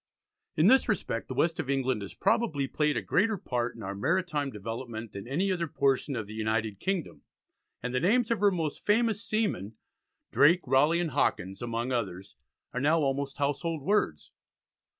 In 0.55 0.65
this 0.65 0.89
respect, 0.89 1.27
the 1.27 1.35
west 1.35 1.59
of 1.59 1.69
England 1.69 2.01
has 2.01 2.15
probably 2.15 2.67
played 2.67 2.97
a 2.97 3.03
greater 3.03 3.37
part 3.37 3.75
in 3.75 3.83
our 3.83 3.93
maritime 3.93 4.49
development 4.49 5.11
than 5.13 5.27
any 5.27 5.51
other 5.51 5.67
portion 5.67 6.15
of 6.15 6.25
the 6.25 6.33
United 6.33 6.79
Kingdom, 6.79 7.21
and 7.83 7.93
the 7.93 7.99
names 7.99 8.31
of 8.31 8.39
her 8.39 8.49
most 8.49 8.83
famous 8.83 9.23
seamen 9.23 9.75
Drake, 10.31 10.61
Raleigh, 10.65 11.01
and 11.01 11.11
Hawkins 11.11 11.61
among 11.61 11.91
others 11.91 12.35
are 12.73 12.81
now 12.81 12.99
almost 12.99 13.37
household 13.37 13.83
words. 13.83 14.31